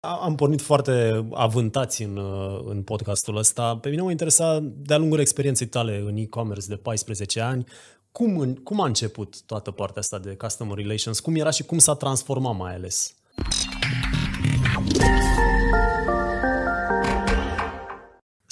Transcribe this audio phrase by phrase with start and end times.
[0.00, 2.20] Am pornit foarte avântați în,
[2.64, 3.76] în podcastul ăsta.
[3.76, 7.64] Pe mine mă interesa de-a lungul experienței tale în e-commerce de 14 ani,
[8.12, 11.20] cum, cum a început toată partea asta de customer relations?
[11.20, 13.14] Cum era și cum s-a transformat mai ales?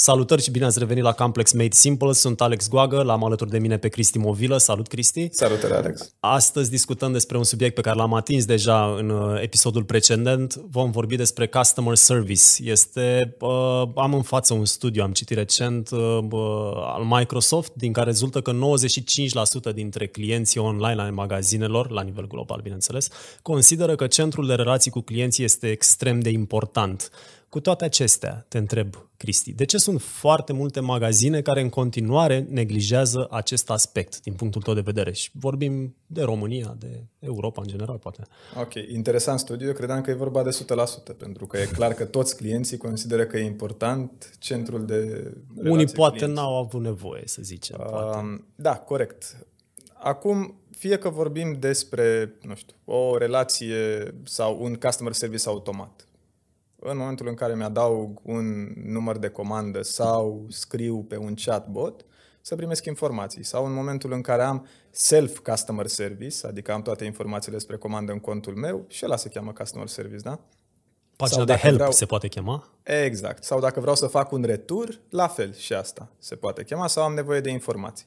[0.00, 2.12] Salutări și bine ați revenit la Complex Made Simple.
[2.12, 4.58] Sunt Alex Goagă, l-am alături de mine pe Cristi Movilă.
[4.58, 5.28] Salut, Cristi!
[5.32, 6.14] Salutări, Alex!
[6.20, 10.54] Astăzi discutăm despre un subiect pe care l-am atins deja în uh, episodul precedent.
[10.54, 12.42] Vom vorbi despre Customer Service.
[12.58, 15.98] Este, uh, am în față un studiu, am citit recent, uh,
[16.74, 18.52] al Microsoft, din care rezultă că
[19.70, 23.08] 95% dintre clienții online ai magazinelor, la nivel global, bineînțeles,
[23.42, 27.10] consideră că centrul de relații cu clienții este extrem de important.
[27.48, 32.46] Cu toate acestea, te întreb, Cristi, de ce sunt foarte multe magazine care în continuare
[32.50, 35.12] neglijează acest aspect din punctul tău de vedere?
[35.12, 38.22] Și vorbim de România, de Europa în general, poate.
[38.60, 39.66] Ok, interesant studiu.
[39.66, 40.50] Eu credeam că e vorba de
[41.12, 45.86] 100%, pentru că e clar că toți clienții consideră că e important centrul de Unii
[45.86, 46.36] poate clienți.
[46.36, 47.84] n-au avut nevoie, să zicem.
[47.92, 49.46] Uh, da, corect.
[49.92, 56.07] Acum, fie că vorbim despre, nu știu, o relație sau un customer service automat,
[56.80, 62.04] în momentul în care mi-adaug un număr de comandă sau scriu pe un chatbot,
[62.40, 63.44] să primesc informații.
[63.44, 68.18] Sau în momentul în care am self-customer service, adică am toate informațiile despre comandă în
[68.18, 70.38] contul meu, și ăla se cheamă customer service, da?
[71.16, 71.92] Pagina de help vreau...
[71.92, 72.68] se poate chema?
[72.82, 73.44] Exact.
[73.44, 77.02] Sau dacă vreau să fac un retur, la fel și asta se poate chema sau
[77.02, 78.06] am nevoie de informații.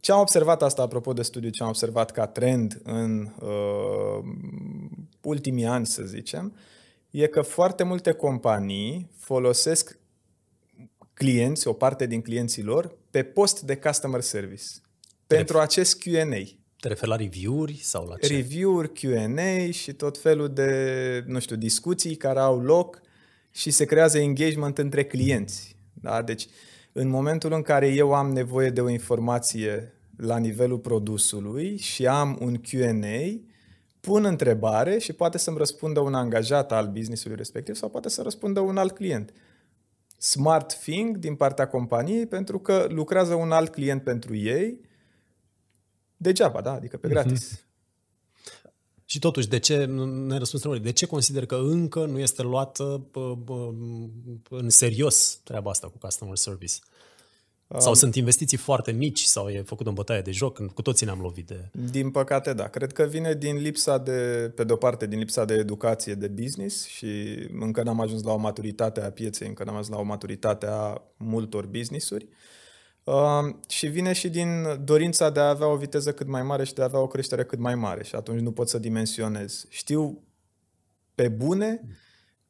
[0.00, 4.24] Ce am observat asta, apropo de studiu, ce am observat ca trend în uh,
[5.20, 6.60] ultimii ani, să zicem, uh,
[7.10, 9.98] e că foarte multe companii folosesc
[11.14, 14.64] clienți, o parte din clienții lor, pe post de customer service.
[15.26, 16.58] Pentru Ref- acest Q&A.
[16.80, 18.34] Te referi la review-uri sau la ce?
[18.34, 23.00] Review-uri, Q&A și tot felul de, nu știu, discuții care au loc
[23.50, 25.76] și se creează engagement între clienți.
[25.92, 26.22] Da?
[26.22, 26.46] Deci,
[26.92, 32.38] în momentul în care eu am nevoie de o informație la nivelul produsului și am
[32.40, 33.40] un Q&A,
[34.00, 38.60] pun întrebare și poate să-mi răspundă un angajat al businessului respectiv sau poate să răspundă
[38.60, 39.32] un alt client.
[40.18, 44.80] Smart thing din partea companiei pentru că lucrează un alt client pentru ei
[46.16, 46.72] degeaba, da?
[46.72, 47.16] adică pe mhm.
[47.16, 47.54] gratis.
[47.54, 47.68] Mm-hmm.
[49.04, 53.06] Și totuși, de ce, ne răspuns de ce consider că încă nu este luată
[54.48, 56.74] în serios treaba asta cu customer service?
[57.78, 60.72] Sau sunt investiții foarte mici sau e făcut în bătaie de joc?
[60.74, 61.68] Cu toții ne-am lovit de...
[61.90, 62.68] Din păcate, da.
[62.68, 66.86] Cred că vine din lipsa de, pe de-o parte, din lipsa de educație de business
[66.86, 70.66] și încă n-am ajuns la o maturitate a pieței, încă n-am ajuns la o maturitate
[70.66, 72.28] a multor business-uri.
[73.04, 74.48] Uh, și vine și din
[74.84, 77.44] dorința de a avea o viteză cât mai mare și de a avea o creștere
[77.44, 79.66] cât mai mare și atunci nu pot să dimensionez.
[79.68, 80.22] Știu
[81.14, 81.82] pe bune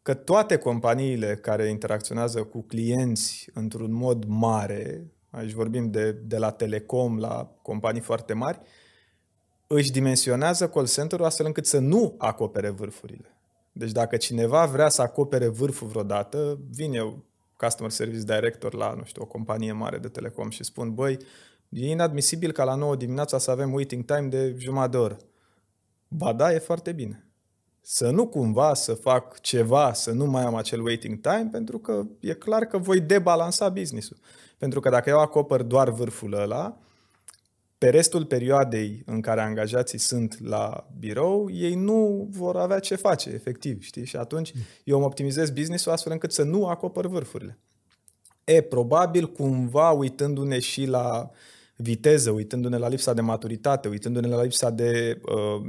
[0.02, 6.50] că toate companiile care interacționează cu clienți într-un mod mare, aici vorbim de, de la
[6.50, 8.60] telecom la companii foarte mari,
[9.66, 13.34] își dimensionează call center-ul astfel încât să nu acopere vârfurile.
[13.72, 17.24] Deci dacă cineva vrea să acopere vârful vreodată, vin eu,
[17.56, 21.18] Customer Service Director la, nu știu, o companie mare de telecom și spun, băi,
[21.68, 25.16] e inadmisibil ca la 9 dimineața să avem waiting time de jumătate de oră.
[26.08, 27.29] Ba da, e foarte bine
[27.80, 32.02] să nu cumva să fac ceva, să nu mai am acel waiting time, pentru că
[32.20, 34.16] e clar că voi debalansa business-ul.
[34.58, 36.78] Pentru că dacă eu acopăr doar vârful ăla,
[37.78, 43.30] pe restul perioadei în care angajații sunt la birou, ei nu vor avea ce face,
[43.30, 44.04] efectiv, știi?
[44.04, 44.52] Și atunci
[44.84, 47.58] eu îmi optimizez business-ul astfel încât să nu acopăr vârfurile.
[48.44, 51.30] E, probabil cumva uitându-ne și la
[51.76, 55.68] viteză, uitându-ne la lipsa de maturitate, uitându-ne la lipsa de uh,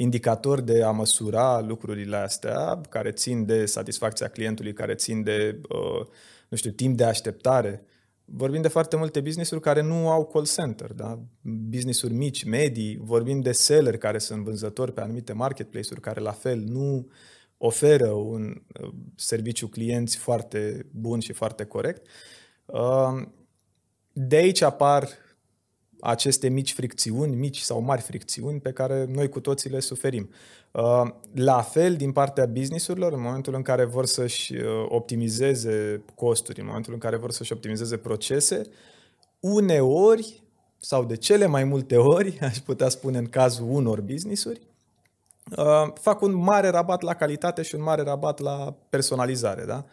[0.00, 6.06] indicatori de a măsura lucrurile astea, care țin de satisfacția clientului, care țin de, uh,
[6.48, 7.84] nu știu, timp de așteptare.
[8.24, 11.18] Vorbim de foarte multe business-uri care nu au call center, da?
[11.42, 16.58] business-uri mici, medii, vorbim de seller care sunt vânzători pe anumite marketplace-uri care la fel
[16.58, 17.08] nu
[17.56, 22.06] oferă un uh, serviciu clienți foarte bun și foarte corect.
[22.64, 23.22] Uh,
[24.12, 25.08] de aici apar
[26.00, 30.30] aceste mici fricțiuni, mici sau mari fricțiuni pe care noi cu toții le suferim.
[30.70, 31.02] Uh,
[31.34, 36.66] la fel, din partea businessurilor, în momentul în care vor să-și uh, optimizeze costuri, în
[36.66, 38.62] momentul în care vor să-și optimizeze procese,
[39.40, 40.42] uneori
[40.78, 44.60] sau de cele mai multe ori, aș putea spune în cazul unor businessuri,
[45.56, 49.64] uh, fac un mare rabat la calitate și un mare rabat la personalizare.
[49.64, 49.84] Da?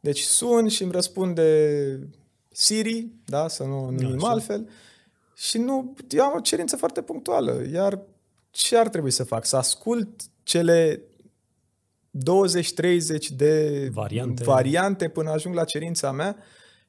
[0.00, 2.08] Deci sun și îmi răspunde
[2.50, 3.48] Siri, da?
[3.48, 4.68] să nu numim da, altfel,
[5.36, 7.62] și nu, eu am o cerință foarte punctuală.
[7.72, 8.00] Iar
[8.50, 9.44] ce ar trebui să fac?
[9.44, 11.02] Să ascult cele
[13.36, 14.44] de variante.
[14.44, 16.36] variante până ajung la cerința mea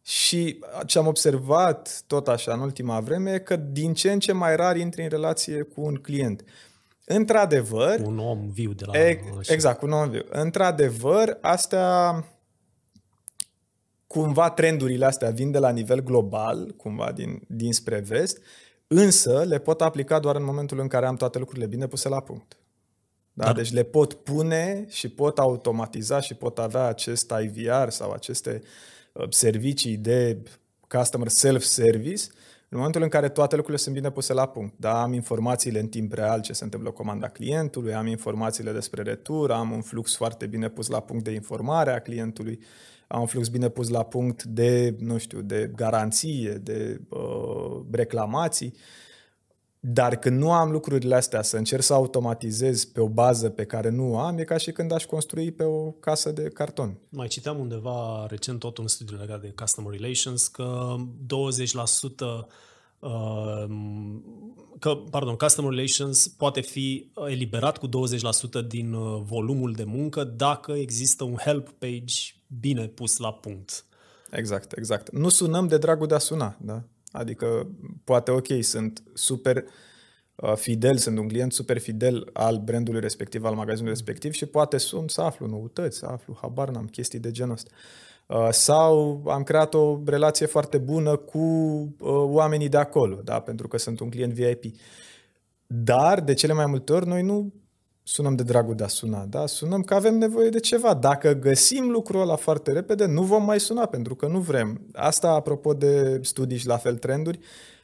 [0.01, 4.31] și ce am observat tot așa în ultima vreme e că din ce în ce
[4.31, 6.43] mai rar intri în relație cu un client.
[7.05, 7.99] Într-adevăr...
[7.99, 8.97] Un om viu de la...
[8.99, 10.23] E, exact, un om viu.
[10.29, 12.23] Într-adevăr, astea
[14.21, 18.41] cumva trendurile astea vin de la nivel global, cumva din, dinspre vest,
[18.87, 22.21] însă le pot aplica doar în momentul în care am toate lucrurile bine puse la
[22.21, 22.57] punct.
[23.33, 23.45] Da?
[23.45, 23.53] da.
[23.53, 28.61] Deci le pot pune și pot automatiza și pot avea acest IVR sau aceste
[29.13, 30.37] uh, servicii de
[30.87, 32.23] customer self-service
[32.69, 34.73] în momentul în care toate lucrurile sunt bine puse la punct.
[34.77, 35.01] Da?
[35.01, 39.71] Am informațiile în timp real ce se întâmplă comanda clientului, am informațiile despre retur, am
[39.71, 42.59] un flux foarte bine pus la punct de informare a clientului,
[43.07, 48.73] am un flux bine pus la punct de, nu știu, de garanție, de uh, reclamații.
[49.79, 53.89] Dar când nu am lucrurile astea, să încerc să automatizez pe o bază pe care
[53.89, 56.97] nu am, e ca și când aș construi pe o casă de carton.
[57.09, 62.45] Mai citeam undeva recent tot un studiu legat de Customer Relations că 20% uh,
[64.79, 67.91] că, pardon, Customer Relations poate fi eliberat cu 20%
[68.67, 72.13] din uh, volumul de muncă dacă există un help page
[72.59, 73.85] bine pus la punct.
[74.31, 75.11] Exact, exact.
[75.11, 76.83] Nu sunăm de dragul de a suna, da?
[77.11, 77.67] Adică,
[78.03, 79.63] poate, ok, sunt super
[80.35, 84.77] uh, fidel, sunt un client super fidel al brandului respectiv, al magazinului respectiv și poate
[84.77, 87.69] sun să aflu noutăți, să aflu, habar n-am, chestii de genul ăsta.
[87.73, 88.06] Uh,
[88.49, 93.39] sau am creat o relație foarte bună cu uh, oamenii de acolo, da?
[93.39, 94.63] pentru că sunt un client VIP.
[95.67, 97.53] Dar, de cele mai multe ori, noi nu
[98.03, 99.45] sunăm de dragul de a suna, da?
[99.45, 100.93] Sunăm că avem nevoie de ceva.
[100.93, 104.81] Dacă găsim lucrul ăla foarte repede, nu vom mai suna pentru că nu vrem.
[104.93, 107.39] Asta, apropo de studii și la fel trenduri,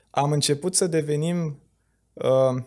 [0.09, 1.59] am început să devenim
[2.13, 2.63] uh,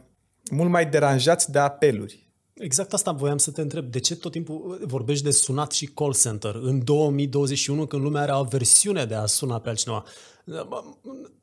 [0.51, 2.26] mult mai deranjați de apeluri.
[2.59, 3.91] Exact asta voiam să te întreb.
[3.91, 8.33] De ce tot timpul vorbești de sunat și call center în 2021 când lumea are
[8.33, 10.05] aversiune de a suna pe altcineva?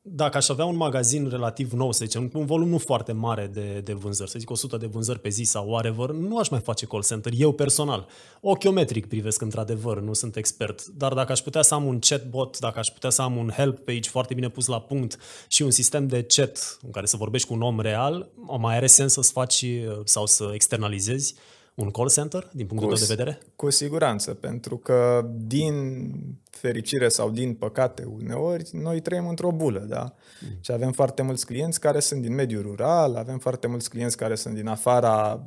[0.02, 3.50] Dacă aș avea un magazin relativ nou, să zicem, cu un volum nu foarte mare
[3.52, 6.60] de, de vânzări, să zic 100 de vânzări pe zi sau whatever, nu aș mai
[6.60, 8.06] face call center, eu personal.
[8.40, 12.78] Ochiometric privesc într-adevăr, nu sunt expert, dar dacă aș putea să am un chatbot, dacă
[12.78, 15.18] aș putea să am un help page foarte bine pus la punct
[15.48, 18.28] și un sistem de chat în care să vorbești cu un om real,
[18.58, 19.64] mai are sens să-ți faci
[20.04, 21.34] sau să externalizezi
[21.74, 23.38] un call center, din punctul cu, tău de vedere?
[23.56, 26.12] Cu siguranță, pentru că din
[26.50, 30.14] fericire sau din păcate uneori, noi trăim într-o bulă, da?
[30.40, 30.58] Mm.
[30.60, 34.34] Și avem foarte mulți clienți care sunt din mediul rural, avem foarte mulți clienți care
[34.34, 35.46] sunt din afara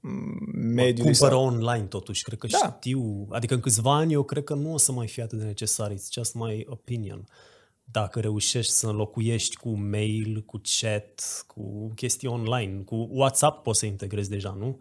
[0.00, 1.12] mm, mediului.
[1.12, 1.44] Cumpără sau...
[1.44, 2.76] online totuși, cred că da.
[2.76, 3.26] știu.
[3.30, 5.92] Adică în câțiva ani eu cred că nu o să mai fie atât de necesar.
[5.92, 7.24] It's just my opinion
[7.90, 13.86] dacă reușești să înlocuiești cu mail, cu chat, cu chestii online, cu WhatsApp poți să
[13.86, 14.80] integrezi deja, nu?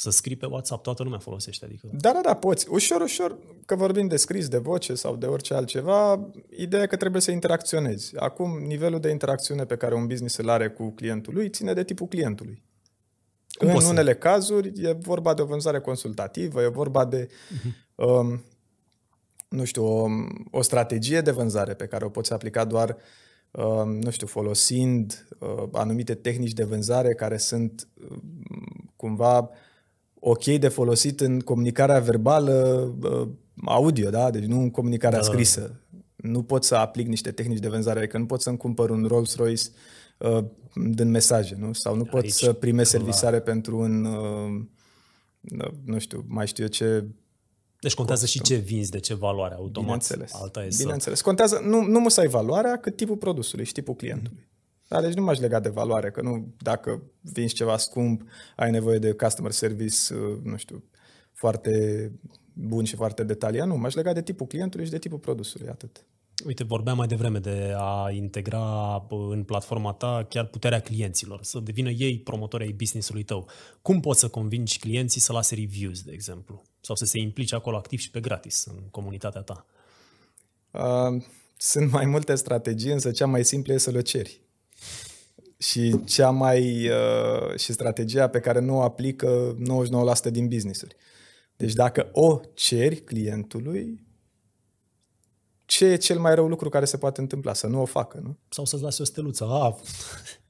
[0.00, 1.64] Să scrii pe WhatsApp, toată lumea folosește.
[1.64, 1.88] Adică...
[1.92, 2.66] Da, da, da, poți.
[2.70, 6.96] Ușor, ușor, că vorbim de scris, de voce sau de orice altceva, ideea e că
[6.96, 8.16] trebuie să interacționezi.
[8.16, 11.84] Acum, nivelul de interacțiune pe care un business îl are cu clientul lui ține de
[11.84, 12.62] tipul clientului.
[13.58, 14.18] Cum în unele să...
[14.18, 17.94] cazuri e vorba de o vânzare consultativă, e vorba de, uh-huh.
[17.94, 18.44] um,
[19.48, 20.06] nu știu, o,
[20.50, 22.96] o strategie de vânzare pe care o poți aplica doar
[23.50, 28.18] um, nu știu, folosind uh, anumite tehnici de vânzare care sunt uh,
[28.96, 29.50] cumva
[30.20, 32.52] ok de folosit în comunicarea verbală
[33.02, 33.28] uh,
[33.64, 34.30] audio, da?
[34.30, 35.24] Deci nu în comunicarea da.
[35.24, 35.80] scrisă.
[36.16, 39.62] Nu pot să aplic niște tehnici de vânzare, adică nu pot să-mi cumpăr un Rolls-Royce
[40.18, 41.72] uh, din mesaje, nu?
[41.72, 46.70] Sau nu pot Aici, să primesc servisare pentru un, uh, nu știu, mai știu eu
[46.70, 47.04] ce
[47.80, 48.44] deci contează costul.
[48.44, 49.82] și ce vinzi, de ce valoare automat.
[49.82, 50.32] Bineînțeles.
[50.34, 51.18] Alta e Bineînțeles.
[51.18, 51.24] Să...
[51.24, 54.48] Contează, nu, nu musai valoarea, cât tipul produsului și tipul clientului.
[54.90, 55.02] Mm-hmm.
[55.02, 58.22] Da, deci nu m-aș lega de valoare, că nu dacă vinzi ceva scump,
[58.56, 60.84] ai nevoie de customer service, uh, nu știu,
[61.32, 62.12] foarte
[62.52, 63.66] bun și foarte detaliat.
[63.66, 66.04] Nu, m-aș lega de tipul clientului și de tipul produsului, atât.
[66.46, 71.90] Uite, vorbeam mai devreme de a integra în platforma ta chiar puterea clienților, să devină
[71.90, 73.48] ei promotori ai business-ului tău.
[73.82, 76.62] Cum poți să convingi clienții să lase reviews, de exemplu?
[76.80, 79.66] Sau să se implice acolo activ și pe gratis în comunitatea ta?
[80.70, 81.22] Uh,
[81.56, 84.40] sunt mai multe strategii, însă cea mai simplă e să le ceri
[85.60, 89.56] și cea mai uh, și strategia pe care nu o aplică
[90.28, 90.96] 99% din business-uri.
[91.56, 94.06] Deci dacă o ceri clientului,
[95.64, 97.54] ce e cel mai rău lucru care se poate întâmpla?
[97.54, 98.38] Să nu o facă, nu?
[98.48, 99.44] Sau să-ți lase o steluță.
[99.44, 99.74] Ah.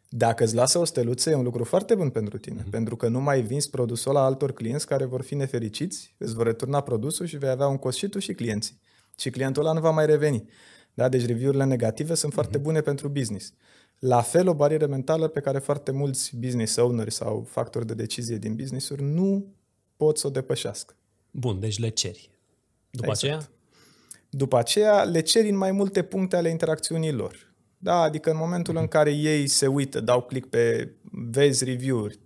[0.08, 2.70] Dacă îți lasă o steluță, e un lucru foarte bun pentru tine, mm-hmm.
[2.70, 6.46] pentru că nu mai vinzi produsul la altor clienți care vor fi nefericiți, îți vor
[6.46, 8.80] returna produsul și vei avea un cost și tu și clienții.
[9.18, 10.48] Și clientul ăla nu va mai reveni.
[10.94, 11.08] Da?
[11.08, 12.34] Deci review-urile negative sunt mm-hmm.
[12.34, 12.66] foarte mhm.
[12.66, 13.52] bune pentru business.
[14.00, 18.36] La fel, o barieră mentală pe care foarte mulți business owners sau factori de decizie
[18.36, 19.54] din business-uri nu
[19.96, 20.94] pot să o depășească.
[21.30, 22.30] Bun, deci le ceri.
[22.90, 23.32] După exact.
[23.32, 23.50] aceea?
[24.30, 27.52] După aceea le ceri în mai multe puncte ale interacțiunii lor.
[27.78, 32.18] Da, adică în momentul în care ei se uită, dau click pe vezi review-uri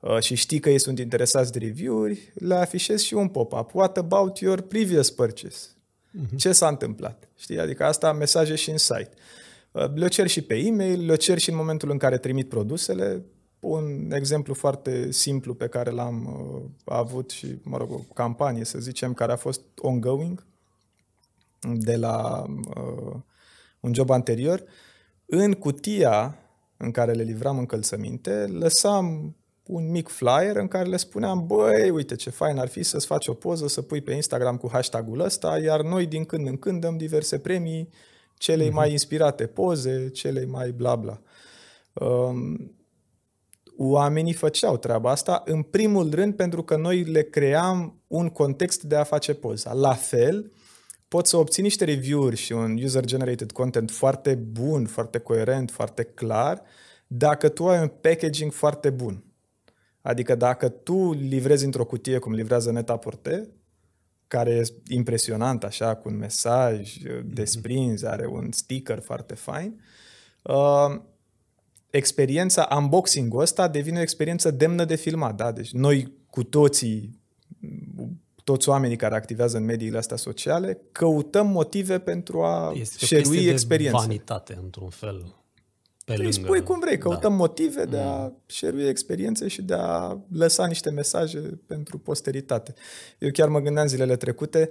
[0.00, 3.74] uh, și știi că ei sunt interesați de review-uri, le afișezi și un pop-up.
[3.74, 5.66] What about your previous purchase?
[5.68, 6.36] Uh-huh.
[6.36, 7.28] Ce s-a întâmplat?
[7.36, 7.58] Știi?
[7.58, 9.10] Adică asta mesaje și în site.
[9.12, 9.45] Uh,
[9.94, 13.24] le cer și pe e-mail, le cer și în momentul în care trimit produsele.
[13.60, 18.78] Un exemplu foarte simplu pe care l-am uh, avut și, mă rog, o campanie, să
[18.78, 20.46] zicem, care a fost ongoing
[21.74, 22.44] de la
[22.76, 23.16] uh,
[23.80, 24.62] un job anterior.
[25.26, 26.38] În cutia
[26.76, 32.16] în care le livram încălțăminte, lăsam un mic flyer în care le spuneam, băi, uite
[32.16, 35.58] ce fain ar fi să-ți faci o poză, să pui pe Instagram cu hashtagul ăsta,
[35.58, 37.88] iar noi din când în când dăm diverse premii
[38.38, 38.72] celei uh-huh.
[38.72, 41.20] mai inspirate poze, celei mai bla bla.
[41.92, 42.76] Um,
[43.76, 48.96] oamenii făceau treaba asta, în primul rând pentru că noi le cream un context de
[48.96, 49.72] a face poza.
[49.72, 50.52] La fel,
[51.08, 56.62] poți să obții niște review-uri și un user-generated content foarte bun, foarte coerent, foarte clar,
[57.06, 59.24] dacă tu ai un packaging foarte bun.
[60.00, 63.48] Adică dacă tu livrezi într-o cutie cum livrează Netaporte,
[64.28, 69.80] care e impresionant așa, cu un mesaj desprins, are un sticker foarte fain,
[70.42, 71.00] uh,
[71.90, 75.34] experiența, unboxing-ul ăsta devine o experiență demnă de filmat.
[75.34, 75.52] Da?
[75.52, 77.20] Deci noi cu toții,
[78.44, 83.98] toți oamenii care activează în mediile astea sociale, căutăm motive pentru a șerui experiența.
[83.98, 85.34] vanitate, într-un fel.
[86.06, 86.32] Pe îi lângă...
[86.32, 87.36] spui cum vrei, căutăm da.
[87.36, 88.42] motive de a mm.
[88.46, 92.74] share experiențe și de a lăsa niște mesaje pentru posteritate.
[93.18, 94.70] Eu chiar mă gândeam zilele trecute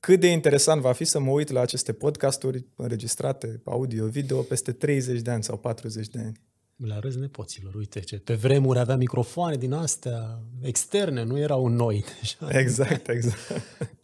[0.00, 5.20] cât de interesant va fi să mă uit la aceste podcasturi înregistrate, audio-video, peste 30
[5.20, 6.40] de ani sau 40 de ani.
[6.76, 8.18] Le arăți nepoților, uite ce.
[8.18, 12.04] Pe vremuri avea microfoane din astea externe, nu erau noi.
[12.20, 12.58] Deja.
[12.60, 13.38] Exact, exact.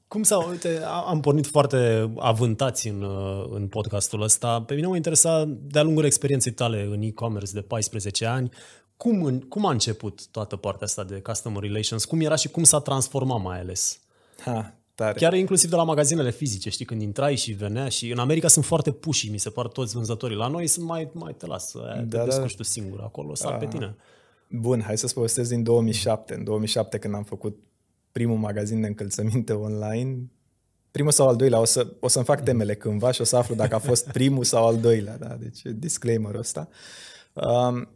[0.09, 3.07] Cum sau, uite, am pornit foarte avântați în,
[3.51, 4.63] în podcastul ăsta.
[4.63, 8.51] Pe mine mă interesa de-a lungul experienței tale în e-commerce de 14 ani,
[8.97, 12.05] cum, cum a început toată partea asta de customer relations?
[12.05, 14.01] Cum era și cum s-a transformat mai ales?
[14.39, 15.19] Ha, tare.
[15.19, 18.65] Chiar inclusiv de la magazinele fizice, știi, când intrai și venea și în America sunt
[18.65, 20.37] foarte puși, mi se par toți vânzătorii.
[20.37, 22.47] La noi sunt mai, mai te las, da, te da.
[22.57, 23.97] tu singur acolo, sar pe tine.
[24.49, 26.35] Bun, hai să-ți povestesc din 2007.
[26.35, 27.59] În 2007 când am făcut
[28.17, 30.19] primul magazin de încălțăminte online,
[30.91, 33.55] primul sau al doilea, o, să, o să-mi fac temele cândva și o să aflu
[33.55, 35.37] dacă a fost primul sau al doilea, da?
[35.41, 36.69] deci disclaimer-ul ăsta.
[37.33, 37.89] Um,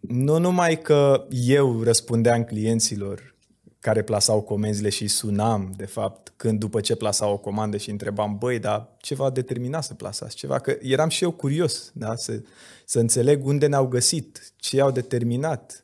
[0.00, 3.34] nu numai că eu răspundeam clienților
[3.78, 8.36] care plasau comenzile și sunam, de fapt, când după ce plasau o comandă și întrebam,
[8.38, 10.58] băi, dar ce va determina să plasați ceva?
[10.58, 12.16] Că eram și eu curios, da?
[12.16, 12.40] să,
[12.84, 15.83] să înțeleg unde ne-au găsit, ce au determinat,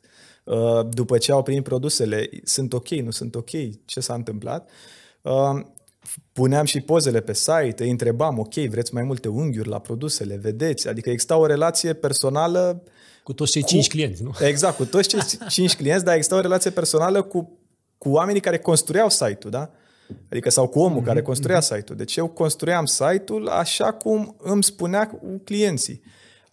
[0.89, 3.49] după ce au primit produsele, sunt ok, nu sunt ok,
[3.85, 4.69] ce s-a întâmplat.
[5.21, 5.59] Uh,
[6.31, 10.87] puneam și pozele pe site, îi întrebam, ok, vreți mai multe unghiuri la produsele, vedeți?
[10.87, 12.83] Adică exista o relație personală
[13.23, 14.31] cu toți cei cu, cinci clienți, nu?
[14.39, 17.59] Exact, cu toți cei cinci clienți, dar exista o relație personală cu,
[17.97, 19.71] cu oamenii care construiau site-ul, da?
[20.29, 21.75] Adică sau cu omul mm-hmm, care construia mm-hmm.
[21.75, 21.97] site-ul.
[21.97, 26.01] Deci eu construiam site-ul așa cum îmi spunea clienții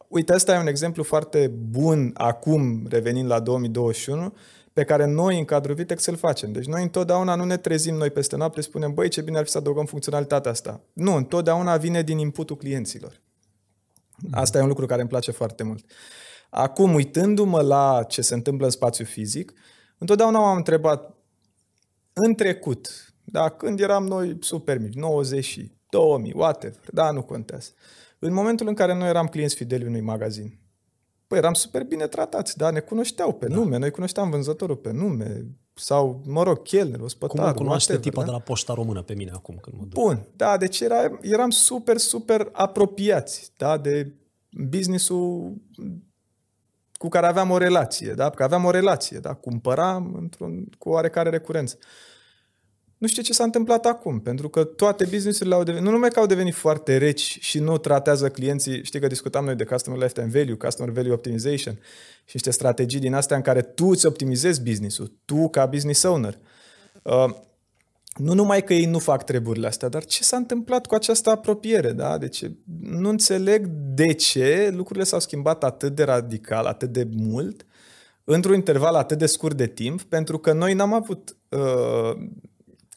[0.08, 4.34] uite, ăsta e un exemplu foarte bun acum, revenind la 2021,
[4.72, 6.52] pe care noi în cadrul Vitex îl facem.
[6.52, 9.50] Deci noi întotdeauna nu ne trezim noi peste noapte, spunem, băi, ce bine ar fi
[9.50, 10.80] să adăugăm funcționalitatea asta.
[10.92, 13.20] Nu, întotdeauna vine din inputul clienților.
[14.30, 15.84] Asta e un lucru care îmi place foarte mult.
[16.50, 19.52] Acum, uitându-mă la ce se întâmplă în spațiu fizic,
[19.98, 21.14] întotdeauna m-am întrebat,
[22.12, 25.60] în trecut, da, când eram noi super mici, 90
[25.90, 27.70] 2000, whatever, da, nu contează.
[28.18, 30.58] În momentul în care noi eram clienți fideli unui magazin,
[31.26, 33.54] păi eram super bine tratați, da, ne cunoșteau pe da.
[33.54, 38.24] nume, noi cunoșteam vânzătorul pe nume, sau, mă rog, chelner, ospătarul, Cum cunoaște whatever, tipa
[38.24, 38.26] da?
[38.26, 40.02] de la poșta română pe mine acum când mă duc.
[40.02, 44.12] Bun, da, deci era, eram super, super apropiați, da, de
[44.50, 45.54] businessul
[46.92, 51.30] cu care aveam o relație, da, că aveam o relație, da, cumpăram într-un, cu oarecare
[51.30, 51.78] recurență.
[52.98, 56.18] Nu știu ce s-a întâmplat acum, pentru că toate businessurile au devenit, nu numai că
[56.18, 60.30] au devenit foarte reci și nu tratează clienții, știi că discutam noi de Customer Lifetime
[60.32, 61.74] Value, Customer Value Optimization
[62.24, 66.38] și niște strategii din astea în care tu îți optimizezi businessul, tu ca business owner.
[67.02, 67.34] Uh,
[68.14, 71.92] nu numai că ei nu fac treburile astea, dar ce s-a întâmplat cu această apropiere,
[71.92, 72.18] da?
[72.18, 72.44] Deci
[72.80, 77.66] nu înțeleg de ce lucrurile s-au schimbat atât de radical, atât de mult,
[78.24, 82.28] într-un interval atât de scurt de timp, pentru că noi n-am avut uh,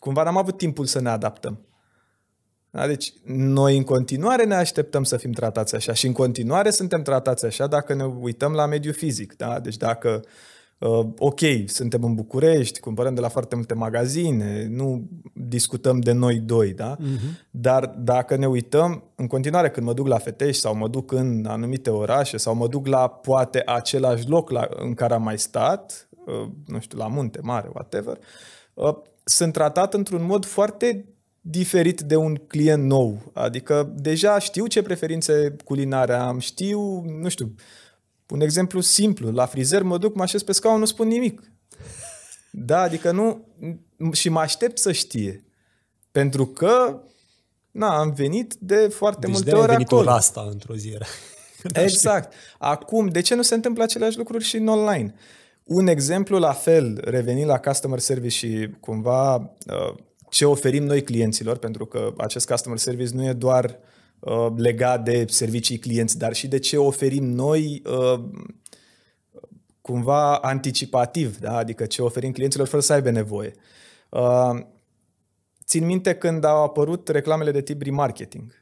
[0.01, 1.59] cumva n-am avut timpul să ne adaptăm.
[2.69, 2.87] Da?
[2.87, 7.45] Deci noi în continuare ne așteptăm să fim tratați așa și în continuare suntem tratați
[7.45, 9.35] așa dacă ne uităm la mediul fizic.
[9.35, 9.59] Da?
[9.59, 10.21] Deci dacă
[10.81, 16.39] Uh, ok, suntem în București, cumpărăm de la foarte multe magazine, nu discutăm de noi
[16.39, 16.95] doi, da?
[16.95, 17.47] Uh-huh.
[17.51, 21.45] Dar dacă ne uităm, în continuare când mă duc la Fetești sau mă duc în
[21.47, 26.09] anumite orașe sau mă duc la poate același loc la, în care am mai stat,
[26.25, 28.17] uh, nu știu, la munte mare, whatever,
[28.73, 31.05] uh, sunt tratat într-un mod foarte
[31.41, 33.31] diferit de un client nou.
[33.33, 37.55] Adică deja știu ce preferințe culinare am, știu, nu știu,
[38.27, 41.41] un exemplu simplu, la frizer mă duc, mă așez pe scaun, nu spun nimic.
[42.51, 43.47] Da, adică nu...
[44.11, 45.43] Și mă aștept să știe.
[46.11, 47.01] Pentru că,
[47.71, 50.01] na, am venit de foarte deci multe de ori venit acolo.
[50.01, 50.97] ora asta într-o zi.
[51.73, 52.33] exact.
[52.57, 55.13] Acum, de ce nu se întâmplă aceleași lucruri și în online?
[55.73, 59.95] Un exemplu la fel, revenind la customer service și cumva uh,
[60.29, 63.77] ce oferim noi clienților, pentru că acest customer service nu e doar
[64.19, 68.23] uh, legat de servicii clienți, dar și de ce oferim noi uh,
[69.81, 71.55] cumva anticipativ, da?
[71.55, 73.53] adică ce oferim clienților fără să aibă nevoie.
[74.09, 74.59] Uh,
[75.65, 78.60] țin minte când au apărut reclamele de tip remarketing.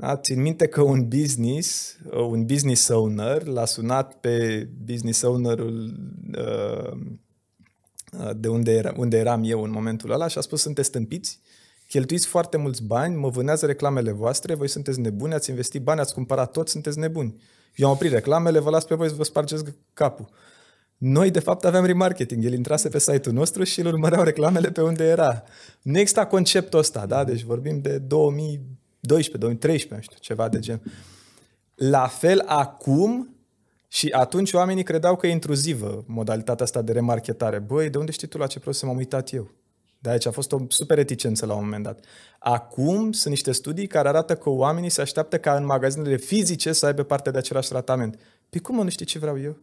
[0.00, 0.16] Da?
[0.16, 5.94] Țin minte că un business, un business owner l-a sunat pe business ownerul
[6.36, 6.98] uh,
[8.36, 11.40] de unde, era, unde eram eu în momentul ăla și a spus sunteți stâmpiți,
[11.88, 16.14] cheltuiți foarte mulți bani, mă vânează reclamele voastre, voi sunteți nebuni, ați investit bani, ați
[16.14, 17.40] cumpărat tot, sunteți nebuni.
[17.74, 20.28] Eu am oprit reclamele, vă las pe voi să vă spargeți capul.
[20.96, 22.44] Noi, de fapt, aveam remarketing.
[22.44, 25.42] El intrase pe site-ul nostru și îl urmăreau reclamele pe unde era.
[25.82, 27.24] Nu exista conceptul ăsta, da?
[27.24, 28.79] Deci vorbim de 2012,
[29.38, 30.82] 2013, nu știu, ceva de gen.
[31.74, 33.34] La fel, acum,
[33.88, 37.58] și atunci oamenii credeau că e intruzivă modalitatea asta de remarketare.
[37.58, 39.50] Băi, de unde știi tu la ce produse m-am uitat eu?
[39.98, 42.04] De aici a fost o super reticență la un moment dat.
[42.38, 46.86] Acum sunt niște studii care arată că oamenii se așteaptă ca în magazinele fizice să
[46.86, 48.18] aibă parte de același tratament.
[48.50, 49.56] Păi cum mă, nu știi ce vreau eu?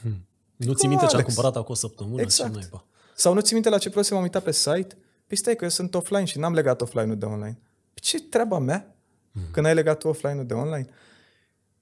[0.00, 0.26] Hmm.
[0.56, 2.20] Nu ți minte ce am cumpărat acum o săptămână?
[2.20, 2.60] Exact.
[2.60, 2.68] Ce
[3.14, 4.96] Sau nu ți minte la ce produse m-am uitat pe site?
[5.26, 7.58] Păi stai că eu sunt offline și n-am legat offline-ul de online.
[7.94, 8.94] Păi ce treaba mea
[9.32, 9.42] hmm.
[9.50, 10.86] când ai legat tu offline-ul de online?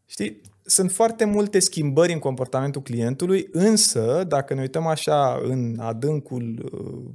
[0.06, 0.40] Știi?
[0.62, 7.10] Sunt foarte multe schimbări în comportamentul clientului, însă, dacă ne uităm așa în adâncul, uh,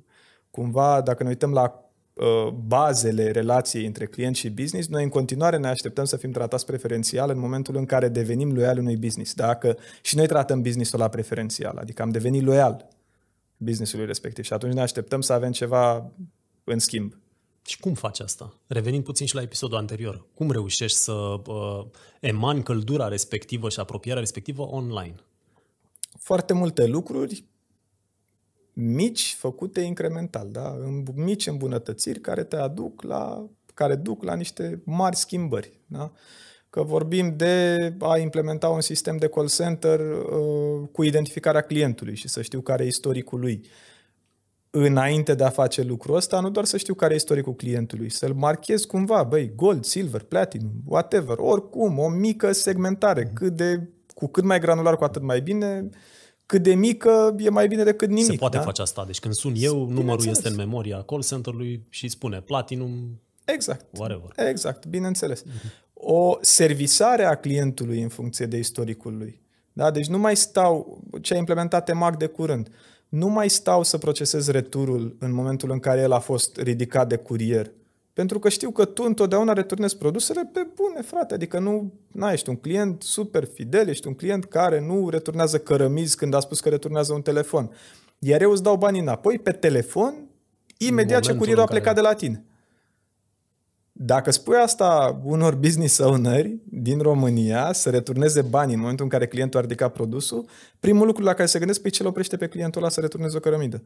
[0.52, 5.58] cumva, dacă ne uităm la uh, bazele relației între client și business, noi în continuare
[5.58, 9.34] ne așteptăm să fim tratați preferențial în momentul în care devenim loiali unui business.
[9.34, 12.88] Dacă și noi tratăm businessul la preferențial, adică am devenit loial
[13.58, 16.12] businessului respectiv și atunci ne așteptăm să avem ceva
[16.64, 17.18] în schimb.
[17.66, 18.54] Și cum faci asta?
[18.68, 21.86] Revenind puțin și la episodul anterior, cum reușești să uh,
[22.20, 25.16] emani căldura respectivă și apropierea respectivă online?
[26.20, 27.46] Foarte multe lucruri
[28.74, 30.76] mici, făcute incremental, da?
[31.16, 35.80] mici îmbunătățiri care te aduc la, care duc la niște mari schimbări.
[35.86, 36.12] Da?
[36.70, 42.28] Că vorbim de a implementa un sistem de call center uh, cu identificarea clientului și
[42.28, 43.66] să știu care e istoricul lui
[44.84, 48.34] înainte de a face lucrul ăsta, nu doar să știu care e istoricul clientului, să-l
[48.34, 53.34] marchez cumva, băi, gold, silver, platinum, whatever, oricum, o mică segmentare, mhm.
[53.34, 55.90] cât de, cu cât mai granular, cu atât mai bine,
[56.46, 58.26] cât de mică e mai bine decât nimic.
[58.26, 58.64] Se poate da?
[58.64, 59.06] face asta.
[59.06, 63.86] Deci când sun eu, numărul este în memoria call center-ului și spune platinum, Exact.
[63.98, 64.48] Whatever.
[64.50, 65.44] Exact, bineînțeles.
[65.44, 65.84] Uh-huh.
[65.94, 69.42] O servisare a clientului în funcție de istoricul lui.
[69.74, 69.92] Da?
[69.92, 72.70] Deci nu mai stau, ce a implementat EMAG de curând,
[73.10, 77.16] nu mai stau să procesez returul în momentul în care el a fost ridicat de
[77.16, 77.72] curier.
[78.14, 81.34] Pentru că știu că tu întotdeauna returnezi produsele pe bune, frate.
[81.34, 86.16] Adică nu na, ești un client super fidel, ești un client care nu returnează cărămizi
[86.18, 87.72] când a spus că returnează un telefon.
[88.20, 90.30] Iar eu îți dau banii înapoi pe telefon
[90.78, 91.96] imediat ce curierul a plecat care...
[91.96, 92.44] de la tine.
[93.98, 99.28] Dacă spui asta unor business owneri din România să returneze banii în momentul în care
[99.28, 100.46] clientul a ridicat produsul,
[100.80, 103.40] primul lucru la care se gândesc, păi ce oprește pe clientul ăla să returneze o
[103.40, 103.84] cărămidă?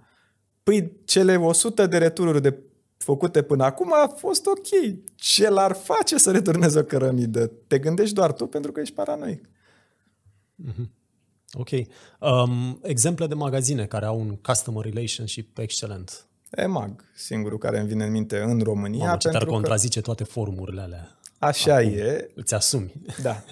[0.63, 2.57] Păi cele 100 de retururi de
[2.97, 4.97] făcute până acum a fost ok.
[5.15, 7.51] Ce l-ar face să returneze o cărămidă?
[7.67, 9.49] Te gândești doar tu pentru că ești paranoic.
[10.65, 10.89] Mm-hmm.
[11.53, 11.69] Ok.
[12.19, 16.28] Um, exemple de magazine care au un customer relationship excelent.
[16.51, 19.05] EMAG, singurul care îmi vine în minte în România.
[19.05, 20.05] Mamă, ce pentru contrazice că...
[20.05, 21.19] toate formurile alea.
[21.37, 22.29] Așa Acum, e.
[22.35, 22.93] Îți asumi.
[23.21, 23.43] Da.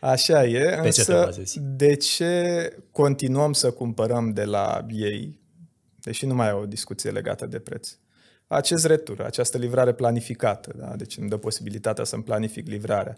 [0.00, 5.40] Așa e, Pe însă ce de ce continuăm să cumpărăm de la ei,
[6.00, 7.96] deși nu mai e o discuție legată de preț?
[8.46, 10.96] Acest retur, această livrare planificată, da?
[10.96, 13.16] deci îmi dă posibilitatea să-mi planific livrarea,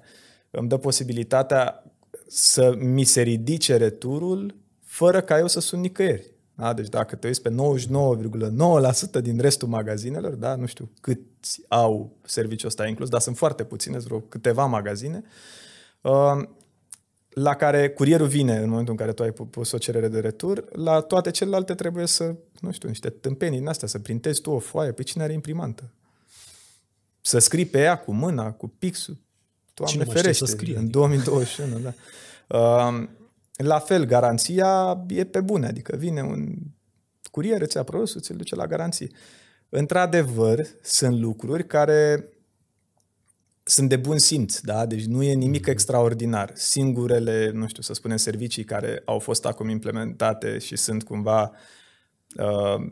[0.50, 1.84] îmi dă posibilitatea
[2.26, 6.33] să mi se ridice returul fără ca eu să sun nicăieri.
[6.54, 6.72] Da?
[6.72, 10.54] Deci dacă te uiți pe 99,9% din restul magazinelor, da?
[10.54, 15.22] nu știu câți au serviciul ăsta inclus, dar sunt foarte puține, vreo câteva magazine,
[16.00, 16.42] uh,
[17.28, 20.64] la care curierul vine în momentul în care tu ai pus o cerere de retur,
[20.72, 24.58] la toate celelalte trebuie să, nu știu, niște tâmpenii din astea, să printezi tu o
[24.58, 25.90] foaie, pe cine are imprimantă?
[27.20, 29.16] Să scrii pe ea cu mâna, cu pixul.
[29.74, 30.98] Doamne Cine mai ferește, știe să scrie, în adică?
[30.98, 31.92] 2021, da.
[32.58, 33.08] Uh,
[33.56, 36.54] la fel, garanția e pe bune, adică vine un
[37.30, 39.10] curier, îți ia produsul, ți-l duce la garanție.
[39.68, 42.28] Într-adevăr, sunt lucruri care
[43.62, 44.86] sunt de bun simț, da?
[44.86, 46.50] Deci nu e nimic extraordinar.
[46.54, 51.52] Singurele, nu știu, să spunem, servicii care au fost acum implementate și sunt cumva
[52.36, 52.90] uh,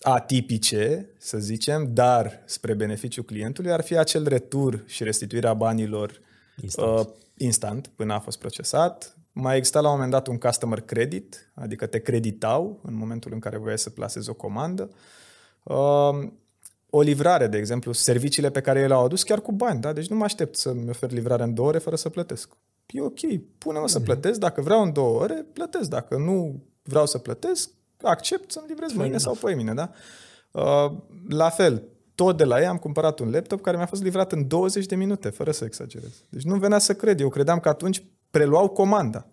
[0.00, 6.20] atipice, să zicem, dar spre beneficiul clientului, ar fi acel retur și restituirea banilor
[6.62, 6.98] Instant.
[6.98, 7.06] uh,
[7.38, 9.16] instant până a fost procesat.
[9.32, 13.38] Mai exista la un moment dat un customer credit, adică te creditau în momentul în
[13.38, 14.90] care voiai să plasezi o comandă.
[15.62, 16.28] Uh,
[16.90, 19.92] o livrare, de exemplu, serviciile pe care ele au adus chiar cu bani, da?
[19.92, 22.56] Deci nu mă aștept să-mi ofer livrarea în două ore fără să plătesc.
[22.86, 23.18] E ok,
[23.58, 27.70] pune-mă să plătesc, dacă vreau în două ore, plătesc, dacă nu vreau să plătesc,
[28.02, 29.90] accept să-mi livrez mâine sau pe mine, da?
[30.50, 30.92] Uh,
[31.28, 31.82] la fel,
[32.18, 34.96] tot de la ei am cumpărat un laptop care mi-a fost livrat în 20 de
[34.96, 36.24] minute, fără să exagerez.
[36.28, 39.26] Deci nu venea să cred, eu credeam că atunci preluau comanda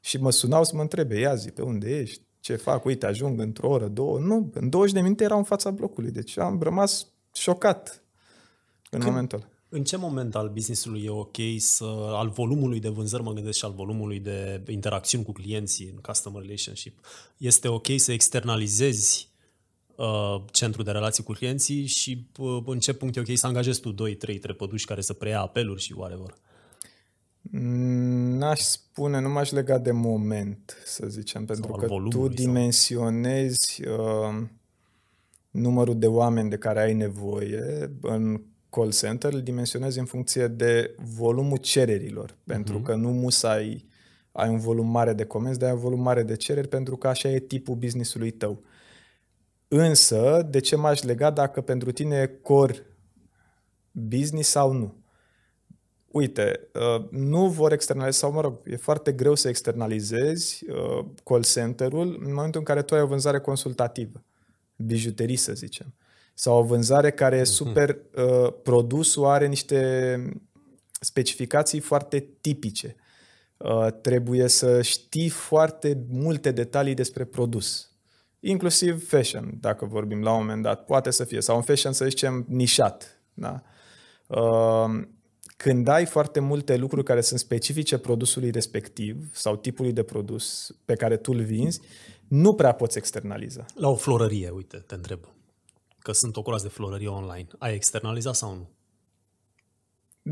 [0.00, 2.26] și mă sunau să mă întrebe, ia zi, pe unde ești?
[2.40, 4.18] ce fac, uite, ajung într-o oră, două.
[4.18, 6.10] Nu, în 20 de minute erau în fața blocului.
[6.10, 8.02] Deci am rămas șocat
[8.90, 9.48] în Când- momentul ăla.
[9.70, 13.64] În ce moment al business-ului e ok să, al volumului de vânzări, mă gândesc și
[13.64, 17.04] al volumului de interacțiuni cu clienții în customer relationship,
[17.36, 19.27] este ok să externalizezi
[19.98, 23.80] uh, centrul de relații cu clienții și uh, în ce punct e ok să angajezi
[23.80, 26.34] tu 2, 3 trepăduși care să preia apeluri și whatever.
[27.40, 32.36] Mm, N-aș spune, nu m-aș lega de moment, să zicem, pentru al că tu volumului
[32.36, 34.42] sau- dimensionezi uh,
[35.50, 40.94] numărul de oameni de care ai nevoie în call center, îl dimensionezi în funcție de
[41.16, 43.86] volumul cererilor, pentru că nu musai
[44.32, 47.08] ai un volum mare de comenzi, dar ai un volum mare de cereri, pentru că
[47.08, 48.62] așa e tipul business-ului tău.
[49.68, 52.86] Însă, de ce m-aș lega dacă pentru tine e core
[53.90, 55.02] business sau nu?
[56.06, 61.44] Uite, uh, nu vor externaliza, sau mă rog, e foarte greu să externalizezi uh, call
[61.44, 64.24] center-ul în momentul în care tu ai o vânzare consultativă,
[64.76, 65.94] bijuterii să zicem,
[66.34, 70.32] sau o vânzare care e super, uh, produsul are niște
[71.00, 72.96] specificații foarte tipice.
[73.56, 77.87] Uh, trebuie să știi foarte multe detalii despre produs.
[78.40, 82.04] Inclusiv fashion, dacă vorbim la un moment dat, poate să fie, sau un fashion, să
[82.04, 83.22] zicem, nișat.
[83.34, 83.62] Da?
[84.26, 85.06] Uh,
[85.56, 90.94] când ai foarte multe lucruri care sunt specifice produsului respectiv sau tipului de produs pe
[90.94, 91.80] care tu îl vinzi,
[92.28, 93.64] nu prea poți externaliza.
[93.74, 95.20] La o florărie, uite, te întreb.
[95.98, 97.46] Că sunt ocurați de florărie online.
[97.58, 98.70] Ai externalizat sau nu?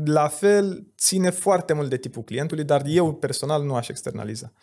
[0.05, 4.53] La fel, ține foarte mult de tipul clientului, dar eu personal nu aș externaliza.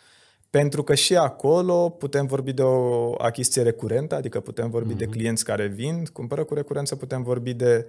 [0.55, 4.97] Pentru că și acolo putem vorbi de o achiziție recurentă, adică putem vorbi mm-hmm.
[4.97, 7.87] de clienți care vin, cumpără cu recurență, putem vorbi de,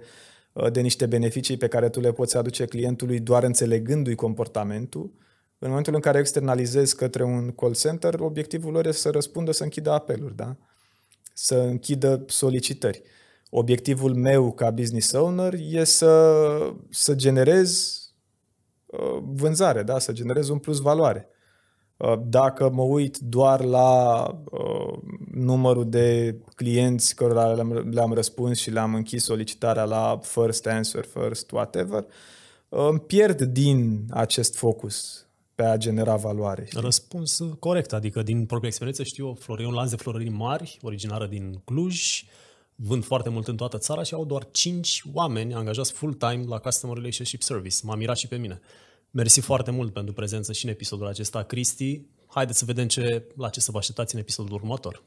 [0.71, 5.11] de niște beneficii pe care tu le poți aduce clientului doar înțelegându-i comportamentul.
[5.57, 9.63] În momentul în care externalizezi către un call center, obiectivul lor este să răspundă, să
[9.63, 10.55] închidă apeluri, da?
[11.33, 13.01] să închidă solicitări.
[13.49, 17.99] Obiectivul meu ca business owner e să, să generez
[18.85, 19.99] uh, vânzare, da?
[19.99, 21.29] să generez un plus valoare.
[21.97, 24.97] Uh, dacă mă uit doar la uh,
[25.31, 31.51] numărul de clienți cărora le-am, le-am răspuns și le-am închis solicitarea la first answer, first
[31.51, 32.05] whatever,
[32.69, 36.65] uh, îmi pierd din acest focus pe a genera valoare.
[36.65, 36.81] Știi?
[36.81, 41.25] Răspuns corect, adică din propria experiență știu, Flor, e un lanț de florării mari, originară
[41.25, 42.23] din Cluj,
[42.75, 46.95] vând foarte mult în toată țara și au doar 5 oameni angajați full-time la Customer
[46.95, 47.75] Relationship Service.
[47.83, 48.61] M-a mirat și pe mine.
[49.11, 52.01] Mersi foarte mult pentru prezență și în episodul acesta, Cristi.
[52.27, 55.03] Haideți să vedem ce, la ce să vă așteptați în episodul următor.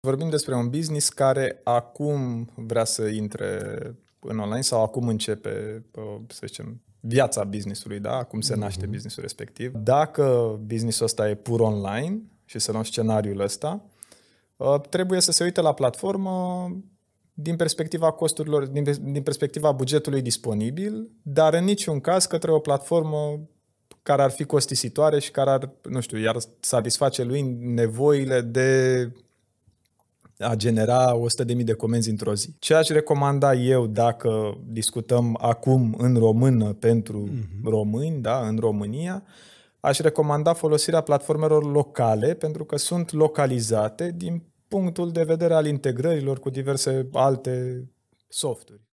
[0.00, 3.60] Vorbim despre un business care acum vrea să intre
[4.20, 5.84] în online sau acum începe,
[6.28, 8.12] să zicem, viața businessului, da?
[8.16, 8.90] Acum se naște mm-hmm.
[8.90, 9.72] businessul respectiv.
[9.74, 13.84] Dacă businessul ăsta e pur online și să luăm scenariul ăsta,
[14.90, 16.70] trebuie să se uite la platformă
[17.40, 23.40] din perspectiva costurilor, din, din perspectiva bugetului disponibil, dar în niciun caz către o platformă
[24.02, 29.12] care ar fi costisitoare și care ar, nu știu, iar satisface lui nevoile de
[30.38, 32.54] a genera 100.000 de comenzi într-o zi.
[32.58, 37.62] Ce aș recomanda eu dacă discutăm acum în română pentru mm-hmm.
[37.64, 39.22] români, da, în România,
[39.80, 46.38] aș recomanda folosirea platformelor locale pentru că sunt localizate din punctul de vedere al integrărilor
[46.38, 47.84] cu diverse alte
[48.28, 48.80] softuri.